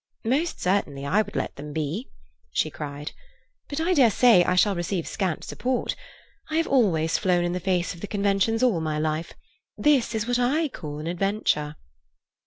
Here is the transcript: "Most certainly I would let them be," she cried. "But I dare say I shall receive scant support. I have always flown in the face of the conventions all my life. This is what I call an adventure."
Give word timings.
"Most 0.25 0.59
certainly 0.59 1.05
I 1.05 1.21
would 1.21 1.35
let 1.35 1.57
them 1.57 1.73
be," 1.73 2.09
she 2.51 2.71
cried. 2.71 3.11
"But 3.69 3.79
I 3.79 3.93
dare 3.93 4.09
say 4.09 4.43
I 4.43 4.55
shall 4.55 4.73
receive 4.73 5.07
scant 5.07 5.43
support. 5.43 5.95
I 6.49 6.55
have 6.57 6.65
always 6.67 7.19
flown 7.19 7.43
in 7.43 7.53
the 7.53 7.59
face 7.59 7.93
of 7.93 8.01
the 8.01 8.07
conventions 8.07 8.63
all 8.63 8.81
my 8.81 8.97
life. 8.97 9.35
This 9.77 10.15
is 10.15 10.25
what 10.27 10.39
I 10.39 10.69
call 10.69 10.97
an 10.97 11.05
adventure." 11.05 11.75